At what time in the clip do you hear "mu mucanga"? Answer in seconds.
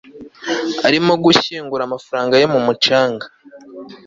2.53-3.25